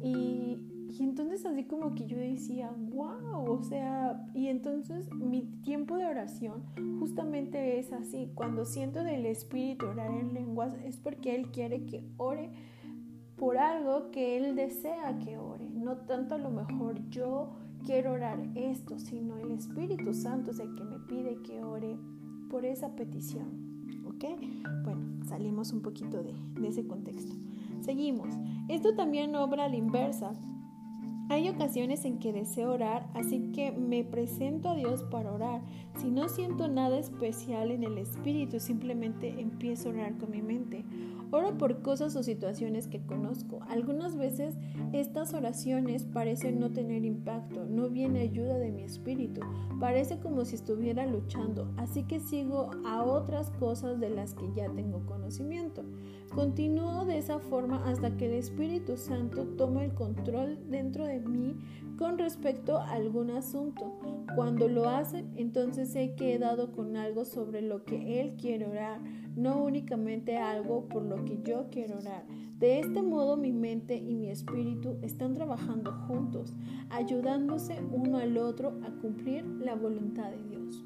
Y, 0.02 0.56
y 0.88 1.02
entonces 1.02 1.44
así 1.44 1.64
como 1.64 1.94
que 1.94 2.06
yo 2.06 2.16
decía, 2.16 2.72
wow, 2.74 3.44
o 3.46 3.62
sea, 3.64 4.26
y 4.32 4.46
entonces 4.46 5.12
mi 5.12 5.42
tiempo 5.60 5.98
de 5.98 6.06
oración 6.06 6.62
justamente 7.00 7.78
es 7.78 7.92
así. 7.92 8.32
Cuando 8.34 8.64
siento 8.64 9.04
del 9.04 9.26
Espíritu 9.26 9.84
orar 9.84 10.10
en 10.10 10.32
lenguas 10.32 10.72
es 10.86 10.96
porque 10.96 11.34
Él 11.34 11.50
quiere 11.50 11.84
que 11.84 12.08
ore 12.16 12.50
por 13.36 13.58
algo 13.58 14.10
que 14.10 14.38
Él 14.38 14.56
desea 14.56 15.18
que 15.18 15.36
ore. 15.36 15.68
No 15.68 15.98
tanto 15.98 16.36
a 16.36 16.38
lo 16.38 16.48
mejor 16.48 17.06
yo 17.10 17.56
quiero 17.84 18.12
orar 18.12 18.38
esto, 18.54 18.98
sino 18.98 19.36
el 19.38 19.50
Espíritu 19.52 20.14
Santo 20.14 20.50
es 20.50 20.60
el 20.60 20.74
que 20.74 20.84
me 20.84 20.98
pide 20.98 21.40
que 21.42 21.62
ore 21.62 21.96
por 22.50 22.64
esa 22.64 22.94
petición. 22.94 23.70
¿Ok? 24.06 24.24
Bueno, 24.84 25.24
salimos 25.26 25.72
un 25.72 25.82
poquito 25.82 26.22
de, 26.22 26.34
de 26.60 26.68
ese 26.68 26.86
contexto. 26.86 27.34
Seguimos. 27.80 28.28
Esto 28.68 28.94
también 28.94 29.34
obra 29.34 29.64
a 29.64 29.68
la 29.68 29.76
inversa. 29.76 30.32
Hay 31.30 31.48
ocasiones 31.48 32.04
en 32.04 32.18
que 32.18 32.32
deseo 32.32 32.72
orar, 32.72 33.08
así 33.14 33.52
que 33.52 33.70
me 33.70 34.02
presento 34.02 34.70
a 34.70 34.74
Dios 34.74 35.04
para 35.04 35.32
orar. 35.32 35.62
Si 36.00 36.10
no 36.10 36.28
siento 36.28 36.66
nada 36.66 36.98
especial 36.98 37.70
en 37.70 37.84
el 37.84 37.98
espíritu, 37.98 38.58
simplemente 38.58 39.40
empiezo 39.40 39.88
a 39.88 39.92
orar 39.92 40.18
con 40.18 40.32
mi 40.32 40.42
mente. 40.42 40.84
Oro 41.32 41.56
por 41.56 41.82
cosas 41.82 42.16
o 42.16 42.22
situaciones 42.22 42.88
que 42.88 43.00
conozco. 43.00 43.60
Algunas 43.68 44.16
veces 44.16 44.56
estas 44.92 45.32
oraciones 45.34 46.04
parecen 46.04 46.58
no 46.58 46.70
tener 46.72 47.04
impacto, 47.04 47.64
no 47.64 47.88
viene 47.88 48.20
ayuda 48.20 48.58
de 48.58 48.70
mi 48.70 48.82
espíritu, 48.82 49.40
parece 49.78 50.18
como 50.18 50.44
si 50.44 50.56
estuviera 50.56 51.06
luchando, 51.06 51.72
así 51.76 52.02
que 52.02 52.18
sigo 52.18 52.70
a 52.84 53.04
otras 53.04 53.50
cosas 53.50 54.00
de 54.00 54.10
las 54.10 54.34
que 54.34 54.52
ya 54.54 54.68
tengo 54.70 55.06
conocimiento. 55.06 55.84
Continúo 56.34 57.04
de 57.04 57.18
esa 57.18 57.38
forma 57.38 57.84
hasta 57.88 58.16
que 58.16 58.26
el 58.26 58.34
Espíritu 58.34 58.96
Santo 58.96 59.44
toma 59.56 59.84
el 59.84 59.94
control 59.94 60.58
dentro 60.68 61.04
de 61.04 61.20
mí 61.20 61.56
con 62.00 62.16
respecto 62.16 62.78
a 62.78 62.92
algún 62.92 63.30
asunto. 63.30 63.92
Cuando 64.34 64.68
lo 64.68 64.88
hace, 64.88 65.26
entonces 65.36 65.94
he 65.94 66.38
dado 66.38 66.72
con 66.72 66.96
algo 66.96 67.26
sobre 67.26 67.60
lo 67.60 67.84
que 67.84 68.22
Él 68.22 68.36
quiere 68.40 68.66
orar, 68.66 69.02
no 69.36 69.62
únicamente 69.62 70.38
algo 70.38 70.88
por 70.88 71.02
lo 71.02 71.26
que 71.26 71.42
yo 71.42 71.66
quiero 71.70 71.98
orar. 71.98 72.24
De 72.58 72.80
este 72.80 73.02
modo 73.02 73.36
mi 73.36 73.52
mente 73.52 73.96
y 73.96 74.14
mi 74.14 74.30
espíritu 74.30 74.96
están 75.02 75.34
trabajando 75.34 75.92
juntos, 76.08 76.54
ayudándose 76.88 77.82
uno 77.92 78.16
al 78.16 78.38
otro 78.38 78.80
a 78.82 78.90
cumplir 79.02 79.44
la 79.44 79.74
voluntad 79.74 80.30
de 80.30 80.42
Dios. 80.48 80.82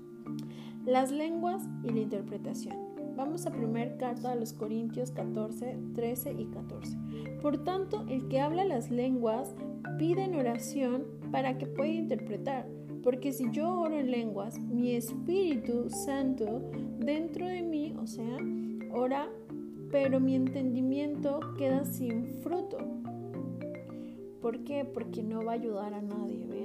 Las 0.84 1.12
lenguas 1.12 1.62
y 1.84 1.90
la 1.90 2.00
interpretación. 2.00 2.83
Vamos 3.16 3.46
a 3.46 3.52
primer 3.52 3.96
carta 3.96 4.32
a 4.32 4.34
los 4.34 4.52
Corintios 4.52 5.12
14, 5.12 5.78
13 5.94 6.32
y 6.32 6.46
14. 6.46 6.96
Por 7.40 7.62
tanto, 7.62 8.04
el 8.08 8.26
que 8.28 8.40
habla 8.40 8.64
las 8.64 8.90
lenguas 8.90 9.54
pide 9.98 10.24
en 10.24 10.34
oración 10.34 11.04
para 11.30 11.56
que 11.56 11.66
pueda 11.66 11.90
interpretar, 11.90 12.66
porque 13.02 13.32
si 13.32 13.50
yo 13.52 13.80
oro 13.80 13.96
en 13.98 14.10
lenguas, 14.10 14.58
mi 14.58 14.96
Espíritu 14.96 15.90
Santo 15.90 16.70
dentro 16.98 17.46
de 17.46 17.62
mí, 17.62 17.94
o 18.00 18.06
sea, 18.06 18.38
ora, 18.92 19.28
pero 19.90 20.18
mi 20.18 20.34
entendimiento 20.34 21.38
queda 21.56 21.84
sin 21.84 22.26
fruto. 22.42 22.78
¿Por 24.40 24.64
qué? 24.64 24.84
Porque 24.84 25.22
no 25.22 25.44
va 25.44 25.52
a 25.52 25.54
ayudar 25.54 25.94
a 25.94 26.02
nadie, 26.02 26.46
¿ven? 26.46 26.63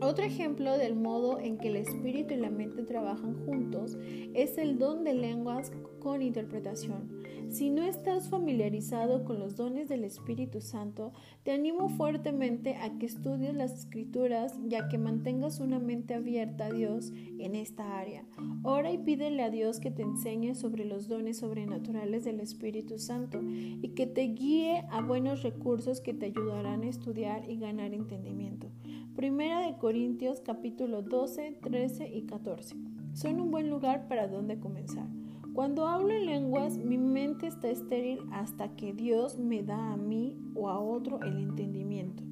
Otro 0.00 0.24
ejemplo 0.24 0.76
del 0.76 0.94
modo 0.94 1.40
en 1.40 1.56
que 1.56 1.68
el 1.68 1.76
espíritu 1.76 2.34
y 2.34 2.36
la 2.36 2.50
mente 2.50 2.82
trabajan 2.82 3.34
juntos 3.46 3.96
es 4.34 4.58
el 4.58 4.78
don 4.78 5.04
de 5.04 5.14
lenguas 5.14 5.72
con 6.00 6.20
interpretación. 6.20 7.16
Si 7.48 7.70
no 7.70 7.82
estás 7.82 8.28
familiarizado 8.28 9.24
con 9.24 9.38
los 9.38 9.56
dones 9.56 9.88
del 9.88 10.04
Espíritu 10.04 10.60
Santo, 10.60 11.12
te 11.44 11.52
animo 11.52 11.88
fuertemente 11.88 12.76
a 12.76 12.98
que 12.98 13.06
estudies 13.06 13.54
las 13.54 13.72
escrituras 13.72 14.58
y 14.68 14.74
a 14.74 14.88
que 14.88 14.98
mantengas 14.98 15.60
una 15.60 15.78
mente 15.78 16.14
abierta 16.14 16.66
a 16.66 16.72
Dios 16.72 17.12
en 17.38 17.54
esta 17.54 17.98
área. 17.98 18.24
Ora 18.64 18.92
y 18.92 18.98
pídele 18.98 19.42
a 19.42 19.50
Dios 19.50 19.80
que 19.80 19.92
te 19.92 20.02
enseñe 20.02 20.54
sobre 20.54 20.84
los 20.84 21.08
dones 21.08 21.38
sobrenaturales 21.38 22.24
del 22.24 22.40
Espíritu 22.40 22.98
Santo 22.98 23.40
y 23.42 23.90
que 23.94 24.06
te 24.06 24.22
guíe 24.22 24.84
a 24.90 25.00
buenos 25.00 25.42
recursos 25.42 26.00
que 26.00 26.14
te 26.14 26.26
ayudarán 26.26 26.82
a 26.82 26.88
estudiar 26.88 27.48
y 27.48 27.58
ganar 27.58 27.94
entendimiento. 27.94 28.68
Primera 29.16 29.60
de 29.62 29.78
Corintios 29.78 30.42
capítulo 30.44 31.00
12, 31.00 31.60
13 31.62 32.14
y 32.14 32.26
14. 32.26 32.76
Son 33.14 33.40
un 33.40 33.50
buen 33.50 33.70
lugar 33.70 34.08
para 34.08 34.28
donde 34.28 34.60
comenzar. 34.60 35.06
Cuando 35.54 35.88
hablo 35.88 36.12
en 36.12 36.26
lenguas, 36.26 36.76
mi 36.76 36.98
mente 36.98 37.46
está 37.46 37.70
estéril 37.70 38.20
hasta 38.30 38.76
que 38.76 38.92
Dios 38.92 39.38
me 39.38 39.62
da 39.62 39.94
a 39.94 39.96
mí 39.96 40.36
o 40.54 40.68
a 40.68 40.78
otro 40.80 41.22
el 41.22 41.38
entendimiento 41.38 42.22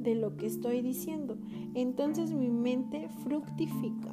de 0.00 0.16
lo 0.16 0.36
que 0.36 0.46
estoy 0.46 0.82
diciendo. 0.82 1.38
Entonces 1.74 2.32
mi 2.32 2.50
mente 2.50 3.08
fructifica. 3.22 4.10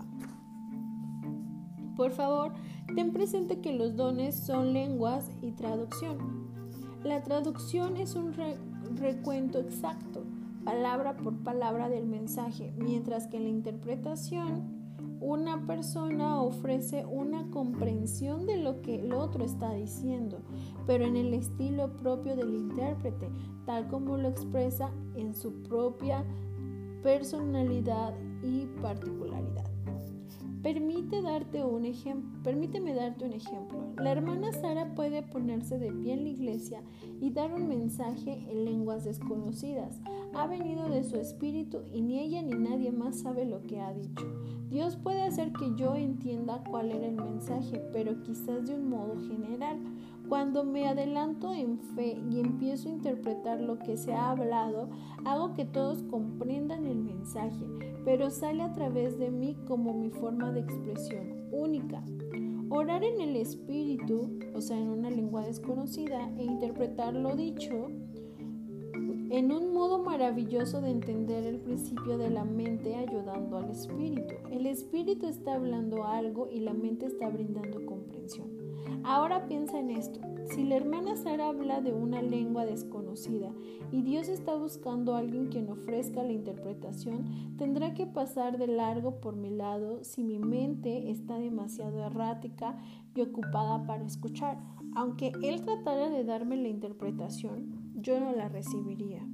Por 1.98 2.12
favor, 2.12 2.54
ten 2.94 3.12
presente 3.12 3.60
que 3.60 3.74
los 3.74 3.96
dones 3.96 4.36
son 4.36 4.72
lenguas 4.72 5.32
y 5.42 5.54
traducción. 5.54 6.48
La 7.04 7.24
traducción 7.24 7.98
es 7.98 8.14
un 8.14 8.34
recuento 8.98 9.58
exacto 9.58 10.09
palabra 10.70 11.18
por 11.18 11.36
palabra 11.44 11.90
del 11.90 12.06
mensaje, 12.06 12.72
mientras 12.78 13.26
que 13.26 13.38
en 13.38 13.44
la 13.44 13.50
interpretación 13.50 14.78
una 15.20 15.66
persona 15.66 16.40
ofrece 16.40 17.08
una 17.08 17.50
comprensión 17.50 18.46
de 18.46 18.58
lo 18.58 18.80
que 18.84 19.00
el 19.00 19.14
otro 19.14 19.44
está 19.44 19.74
diciendo, 19.74 20.44
pero 20.86 21.06
en 21.06 21.18
el 21.18 21.34
estilo 21.34 21.96
propio 21.96 22.36
del 22.36 22.54
intérprete, 22.54 23.32
tal 23.66 23.88
como 23.88 24.16
lo 24.18 24.30
expresa 24.30 24.92
en 25.16 25.34
su 25.34 25.64
propia 25.64 26.24
personalidad 27.02 28.14
y 28.44 28.68
particularidad. 28.80 29.69
Permite 30.62 31.22
darte 31.22 31.64
un 31.64 31.90
permíteme 32.44 32.94
darte 32.94 33.24
un 33.24 33.32
ejemplo. 33.32 33.94
La 33.98 34.12
hermana 34.12 34.52
Sara 34.52 34.94
puede 34.94 35.24
ponerse 35.24 35.80
de 35.80 35.90
pie 35.94 36.14
en 36.14 36.24
la 36.24 36.30
iglesia 36.30 36.84
y 37.22 37.30
dar 37.30 37.54
un 37.54 37.70
mensaje 37.70 38.46
en 38.50 38.66
lenguas 38.66 39.06
desconocidas. 39.06 40.02
Ha 40.34 40.48
venido 40.48 40.90
de 40.90 41.06
su 41.06 41.16
espíritu 41.16 41.84
y 41.94 42.02
ni 42.02 42.20
ella 42.20 42.42
ni 42.42 42.56
nadie 42.56 42.92
más 42.92 43.22
sabe 43.22 43.46
lo 43.46 43.66
que 43.68 43.80
ha 43.80 43.94
dicho. 43.94 44.26
Dios 44.70 44.98
puede 44.98 45.22
hacer 45.22 45.54
que 45.54 45.74
yo 45.78 45.96
entienda 45.96 46.62
cuál 46.70 46.92
era 46.92 47.08
el 47.08 47.16
mensaje, 47.16 47.82
pero 47.94 48.22
quizás 48.22 48.68
de 48.68 48.76
un 48.76 48.90
modo 48.90 49.16
general. 49.30 49.80
Cuando 50.30 50.64
me 50.64 50.88
adelanto 50.88 51.56
en 51.56 51.80
fe 51.80 52.22
y 52.30 52.40
empiezo 52.40 52.88
a 52.88 52.92
interpretar 52.92 53.60
lo 53.60 53.80
que 53.80 53.98
se 53.98 54.14
ha 54.14 54.30
hablado, 54.30 54.88
hago 55.26 55.56
que 55.56 55.66
todos 55.66 56.04
comprendan 56.04 56.86
el 56.86 57.00
mensaje, 57.00 57.66
pero 58.06 58.30
sale 58.30 58.62
a 58.62 58.72
través 58.72 59.18
de 59.18 59.32
mí 59.32 59.58
como 59.68 59.92
mi 59.96 60.12
forma 60.12 60.52
de 60.52 60.60
expresión 60.60 61.48
única. 61.52 62.04
Orar 62.70 63.04
en 63.04 63.20
el 63.22 63.38
espíritu, 63.38 64.38
o 64.54 64.62
sea, 64.62 64.78
en 64.78 64.90
una 64.90 65.10
lengua 65.10 65.42
desconocida, 65.42 66.30
e 66.38 66.44
interpretar 66.44 67.16
lo 67.16 67.36
dicho 67.36 67.88
en 69.32 69.52
un 69.52 69.74
modo 69.74 70.00
maravilloso 70.00 70.80
de 70.82 70.92
entender 70.92 71.46
el 71.46 71.60
principio 71.60 72.20
de 72.20 72.30
la 72.30 72.46
mente 72.46 72.96
ayudando 72.96 73.58
al 73.58 73.72
espíritu. 73.72 74.36
El 74.52 74.68
espíritu 74.68 75.28
está 75.28 75.56
hablando 75.56 76.04
algo 76.04 76.50
y 76.52 76.60
la 76.60 76.74
mente 76.74 77.08
está 77.08 77.30
brindando. 77.30 77.80
Ahora 79.04 79.48
piensa 79.48 79.80
en 79.80 79.92
esto. 79.92 80.20
Si 80.54 80.64
la 80.64 80.76
hermana 80.76 81.16
Sara 81.16 81.50
habla 81.50 81.82
de 81.82 81.94
una 81.94 82.22
lengua 82.22 82.66
desconocida 82.66 83.52
y 83.92 84.02
Dios 84.02 84.28
está 84.28 84.56
buscando 84.56 85.16
alguien 85.16 85.48
quien 85.48 85.70
ofrezca 85.70 86.24
la 86.24 86.32
interpretación, 86.32 87.56
tendrá 87.58 87.94
que 87.94 88.08
pasar 88.08 88.58
de 88.58 88.68
largo 88.68 89.22
por 89.22 89.36
mi 89.36 89.52
lado 89.52 90.04
si 90.04 90.24
mi 90.24 90.40
mente 90.40 91.12
está 91.12 91.38
demasiado 91.38 92.04
errática 92.04 92.78
y 93.16 93.22
ocupada 93.22 93.86
para 93.86 94.06
escuchar. 94.06 94.58
Aunque 94.96 95.32
Él 95.44 95.62
tratara 95.62 96.10
de 96.10 96.24
darme 96.24 96.58
la 96.58 96.70
interpretación, 96.70 97.94
yo 97.96 98.20
no 98.20 98.32
la 98.32 98.50
recibiría. 98.50 99.28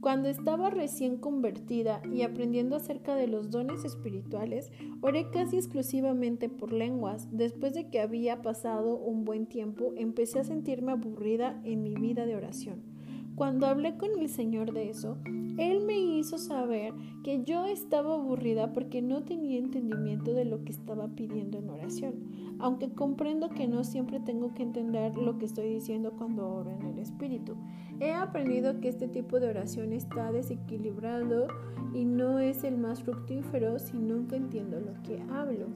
Cuando 0.00 0.28
estaba 0.28 0.70
recién 0.70 1.16
convertida 1.16 2.00
y 2.12 2.22
aprendiendo 2.22 2.76
acerca 2.76 3.14
de 3.14 3.26
los 3.26 3.50
dones 3.50 3.84
espirituales, 3.84 4.70
oré 5.00 5.30
casi 5.30 5.56
exclusivamente 5.56 6.48
por 6.48 6.72
lenguas. 6.72 7.28
Después 7.32 7.74
de 7.74 7.88
que 7.88 8.00
había 8.00 8.42
pasado 8.42 8.96
un 8.96 9.24
buen 9.24 9.46
tiempo, 9.46 9.92
empecé 9.96 10.40
a 10.40 10.44
sentirme 10.44 10.92
aburrida 10.92 11.60
en 11.64 11.82
mi 11.82 11.94
vida 11.94 12.26
de 12.26 12.36
oración. 12.36 12.95
Cuando 13.36 13.66
hablé 13.66 13.98
con 13.98 14.18
el 14.18 14.30
Señor 14.30 14.72
de 14.72 14.88
eso, 14.88 15.18
Él 15.58 15.84
me 15.84 15.98
hizo 15.98 16.38
saber 16.38 16.94
que 17.22 17.44
yo 17.44 17.66
estaba 17.66 18.14
aburrida 18.14 18.72
porque 18.72 19.02
no 19.02 19.24
tenía 19.24 19.58
entendimiento 19.58 20.32
de 20.32 20.46
lo 20.46 20.64
que 20.64 20.72
estaba 20.72 21.08
pidiendo 21.08 21.58
en 21.58 21.68
oración, 21.68 22.14
aunque 22.58 22.88
comprendo 22.88 23.50
que 23.50 23.68
no 23.68 23.84
siempre 23.84 24.20
tengo 24.20 24.54
que 24.54 24.62
entender 24.62 25.18
lo 25.18 25.36
que 25.36 25.44
estoy 25.44 25.68
diciendo 25.68 26.14
cuando 26.16 26.48
oro 26.48 26.70
en 26.70 26.86
el 26.86 26.98
Espíritu. 26.98 27.56
He 28.00 28.14
aprendido 28.14 28.80
que 28.80 28.88
este 28.88 29.06
tipo 29.06 29.38
de 29.38 29.50
oración 29.50 29.92
está 29.92 30.32
desequilibrado 30.32 31.48
y 31.92 32.06
no 32.06 32.38
es 32.38 32.64
el 32.64 32.78
más 32.78 33.02
fructífero 33.02 33.78
si 33.78 33.98
nunca 33.98 34.36
entiendo 34.36 34.80
lo 34.80 34.94
que 35.02 35.20
hablo. 35.30 35.66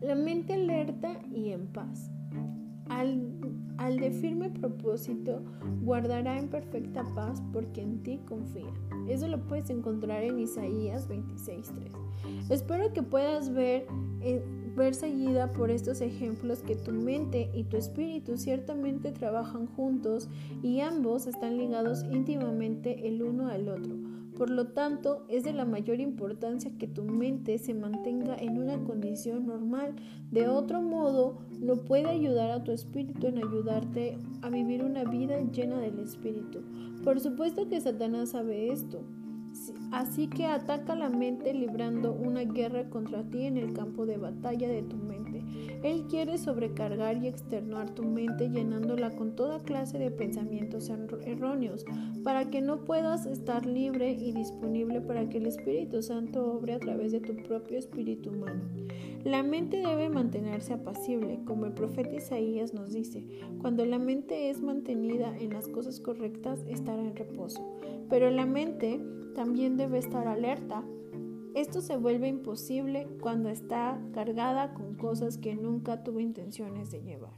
La 0.00 0.14
mente 0.14 0.54
alerta 0.54 1.20
y 1.34 1.50
en 1.50 1.66
paz. 1.66 2.12
Al, 2.88 3.26
al, 3.78 3.98
de 3.98 4.10
firme 4.10 4.50
propósito, 4.50 5.42
guardará 5.82 6.38
en 6.38 6.48
perfecta 6.48 7.04
paz 7.14 7.42
porque 7.52 7.82
en 7.82 8.02
ti 8.02 8.20
confía. 8.26 8.72
Eso 9.08 9.26
lo 9.28 9.38
puedes 9.46 9.70
encontrar 9.70 10.22
en 10.22 10.38
Isaías 10.38 11.08
26.3. 11.08 11.62
Espero 12.48 12.92
que 12.92 13.02
puedas 13.02 13.52
ver, 13.52 13.86
eh, 14.20 14.42
ver 14.76 14.94
seguida 14.94 15.52
por 15.52 15.70
estos 15.70 16.00
ejemplos 16.00 16.60
que 16.60 16.76
tu 16.76 16.92
mente 16.92 17.50
y 17.54 17.64
tu 17.64 17.76
espíritu 17.76 18.36
ciertamente 18.36 19.12
trabajan 19.12 19.66
juntos 19.66 20.28
y 20.62 20.80
ambos 20.80 21.26
están 21.26 21.56
ligados 21.56 22.04
íntimamente 22.10 23.08
el 23.08 23.22
uno 23.22 23.48
al 23.48 23.68
otro 23.68 24.05
por 24.36 24.50
lo 24.50 24.66
tanto, 24.68 25.24
es 25.28 25.44
de 25.44 25.52
la 25.52 25.64
mayor 25.64 26.00
importancia 26.00 26.70
que 26.78 26.86
tu 26.86 27.04
mente 27.04 27.58
se 27.58 27.72
mantenga 27.72 28.36
en 28.36 28.58
una 28.58 28.78
condición 28.84 29.46
normal. 29.46 29.94
De 30.30 30.46
otro 30.46 30.82
modo, 30.82 31.38
no 31.60 31.76
puede 31.76 32.10
ayudar 32.10 32.50
a 32.50 32.62
tu 32.62 32.70
espíritu 32.70 33.26
en 33.26 33.38
ayudarte 33.38 34.18
a 34.42 34.50
vivir 34.50 34.84
una 34.84 35.04
vida 35.04 35.40
llena 35.50 35.80
del 35.80 35.98
espíritu. 36.00 36.60
Por 37.02 37.18
supuesto 37.20 37.68
que 37.68 37.80
Satanás 37.80 38.30
sabe 38.30 38.70
esto. 38.70 39.02
Así 39.90 40.28
que 40.28 40.44
ataca 40.44 40.94
la 40.94 41.08
mente 41.08 41.54
librando 41.54 42.12
una 42.12 42.42
guerra 42.42 42.90
contra 42.90 43.22
ti 43.22 43.46
en 43.46 43.56
el 43.56 43.72
campo 43.72 44.04
de 44.04 44.18
batalla 44.18 44.68
de 44.68 44.82
tu 44.82 44.96
mente. 44.96 45.25
Él 45.86 46.02
quiere 46.08 46.36
sobrecargar 46.36 47.22
y 47.22 47.28
externar 47.28 47.94
tu 47.94 48.02
mente 48.02 48.50
llenándola 48.50 49.14
con 49.14 49.36
toda 49.36 49.60
clase 49.60 50.00
de 50.00 50.10
pensamientos 50.10 50.90
erróneos 51.24 51.84
para 52.24 52.50
que 52.50 52.60
no 52.60 52.84
puedas 52.84 53.24
estar 53.24 53.64
libre 53.64 54.10
y 54.10 54.32
disponible 54.32 55.00
para 55.00 55.28
que 55.28 55.38
el 55.38 55.46
Espíritu 55.46 56.02
Santo 56.02 56.44
obre 56.54 56.72
a 56.72 56.80
través 56.80 57.12
de 57.12 57.20
tu 57.20 57.36
propio 57.36 57.78
espíritu 57.78 58.30
humano. 58.30 58.64
La 59.22 59.44
mente 59.44 59.76
debe 59.76 60.08
mantenerse 60.08 60.72
apacible, 60.72 61.38
como 61.44 61.66
el 61.66 61.72
profeta 61.72 62.16
Isaías 62.16 62.74
nos 62.74 62.92
dice. 62.92 63.24
Cuando 63.60 63.84
la 63.84 64.00
mente 64.00 64.50
es 64.50 64.60
mantenida 64.62 65.38
en 65.38 65.52
las 65.52 65.68
cosas 65.68 66.00
correctas, 66.00 66.64
estará 66.68 67.00
en 67.00 67.14
reposo. 67.14 67.64
Pero 68.10 68.28
la 68.32 68.44
mente 68.44 69.00
también 69.36 69.76
debe 69.76 69.98
estar 69.98 70.26
alerta. 70.26 70.82
Esto 71.56 71.80
se 71.80 71.96
vuelve 71.96 72.28
imposible 72.28 73.08
cuando 73.22 73.48
está 73.48 73.98
cargada 74.12 74.74
con 74.74 74.94
cosas 74.94 75.38
que 75.38 75.56
nunca 75.56 76.04
tuvo 76.04 76.20
intenciones 76.20 76.90
de 76.90 77.00
llevar. 77.00 77.32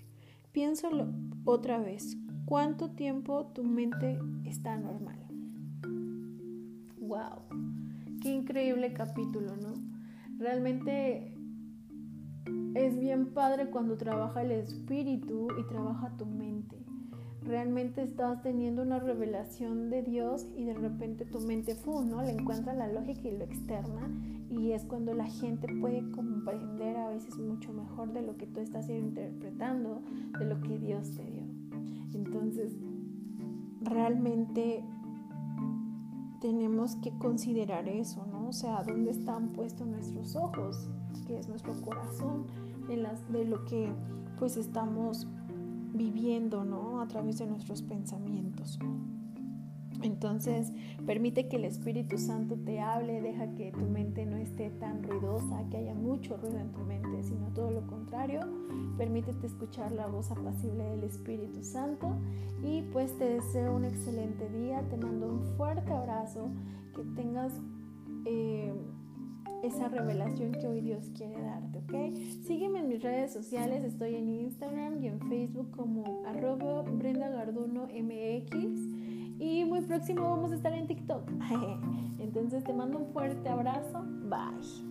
Piénsalo 0.50 1.06
otra 1.44 1.78
vez. 1.78 2.16
¿Cuánto 2.44 2.90
tiempo 2.90 3.46
tu 3.54 3.62
mente 3.62 4.18
está 4.44 4.76
normal? 4.76 5.20
¡Wow! 6.98 7.44
Qué 8.20 8.30
increíble 8.30 8.92
capítulo, 8.92 9.54
¿no? 9.54 9.74
Realmente 10.36 11.32
es 12.74 12.98
bien 12.98 13.32
padre 13.32 13.70
cuando 13.70 13.96
trabaja 13.96 14.42
el 14.42 14.50
espíritu 14.50 15.46
y 15.60 15.64
trabaja 15.68 16.16
tu 16.16 16.26
mente 16.26 16.87
realmente 17.42 18.02
estás 18.02 18.42
teniendo 18.42 18.82
una 18.82 18.98
revelación 18.98 19.90
de 19.90 20.02
Dios 20.02 20.46
y 20.56 20.64
de 20.64 20.74
repente 20.74 21.24
tu 21.24 21.40
mente 21.40 21.74
fu, 21.74 22.02
¿no? 22.02 22.22
Le 22.22 22.32
encuentra 22.32 22.74
la 22.74 22.88
lógica 22.88 23.28
y 23.28 23.36
lo 23.36 23.44
externa 23.44 24.10
y 24.50 24.72
es 24.72 24.84
cuando 24.84 25.14
la 25.14 25.26
gente 25.26 25.68
puede 25.80 26.10
comprender 26.10 26.96
a 26.96 27.08
veces 27.08 27.38
mucho 27.38 27.72
mejor 27.72 28.12
de 28.12 28.22
lo 28.22 28.36
que 28.36 28.46
tú 28.46 28.60
estás 28.60 28.88
interpretando, 28.88 30.02
de 30.38 30.46
lo 30.46 30.60
que 30.60 30.78
Dios 30.78 31.10
te 31.14 31.24
dio. 31.24 31.44
Entonces, 32.14 32.76
realmente 33.82 34.82
tenemos 36.40 36.96
que 36.96 37.16
considerar 37.18 37.88
eso, 37.88 38.26
¿no? 38.26 38.48
O 38.48 38.52
sea, 38.52 38.82
¿dónde 38.84 39.10
están 39.10 39.50
puestos 39.50 39.86
nuestros 39.86 40.36
ojos? 40.36 40.88
Que 41.26 41.38
es 41.38 41.48
nuestro 41.48 41.74
corazón, 41.82 42.46
de, 42.88 42.96
las, 42.96 43.30
de 43.30 43.44
lo 43.44 43.64
que 43.64 43.92
pues 44.38 44.56
estamos 44.56 45.26
viviendo, 45.98 46.64
¿no? 46.64 47.00
A 47.00 47.08
través 47.08 47.38
de 47.38 47.46
nuestros 47.46 47.82
pensamientos. 47.82 48.78
Entonces, 50.02 50.72
permite 51.06 51.48
que 51.48 51.56
el 51.56 51.64
Espíritu 51.64 52.18
Santo 52.18 52.56
te 52.56 52.80
hable, 52.80 53.20
deja 53.20 53.52
que 53.56 53.72
tu 53.72 53.84
mente 53.86 54.24
no 54.26 54.36
esté 54.36 54.70
tan 54.70 55.02
ruidosa, 55.02 55.68
que 55.70 55.78
haya 55.78 55.94
mucho 55.94 56.36
ruido 56.36 56.58
en 56.58 56.70
tu 56.70 56.80
mente, 56.80 57.22
sino 57.24 57.48
todo 57.52 57.72
lo 57.72 57.84
contrario. 57.86 58.40
Permítete 58.96 59.46
escuchar 59.46 59.90
la 59.92 60.06
voz 60.06 60.30
apacible 60.30 60.84
del 60.84 61.02
Espíritu 61.02 61.64
Santo 61.64 62.16
y 62.62 62.82
pues 62.92 63.16
te 63.18 63.24
deseo 63.24 63.74
un 63.74 63.84
excelente 63.84 64.48
día, 64.50 64.82
te 64.88 64.96
mando 64.96 65.26
un 65.26 65.42
fuerte 65.56 65.92
abrazo, 65.92 66.48
que 66.94 67.02
tengas... 67.20 67.52
Eh, 68.24 68.72
esa 69.62 69.88
revelación 69.88 70.52
que 70.52 70.66
hoy 70.66 70.80
Dios 70.80 71.10
quiere 71.16 71.40
darte, 71.40 71.78
¿ok? 71.78 72.16
Sígueme 72.46 72.80
en 72.80 72.88
mis 72.88 73.02
redes 73.02 73.32
sociales, 73.32 73.84
estoy 73.84 74.14
en 74.16 74.28
Instagram 74.28 75.02
y 75.02 75.08
en 75.08 75.20
Facebook 75.28 75.70
como 75.70 76.22
arroba 76.26 76.82
Brenda 76.82 77.28
Garduno 77.28 77.86
MX 77.86 78.98
y 79.38 79.64
muy 79.64 79.80
próximo 79.82 80.22
vamos 80.22 80.52
a 80.52 80.56
estar 80.56 80.72
en 80.72 80.86
TikTok. 80.86 81.30
Entonces 82.18 82.64
te 82.64 82.72
mando 82.72 82.98
un 82.98 83.12
fuerte 83.12 83.48
abrazo, 83.48 84.04
bye. 84.28 84.87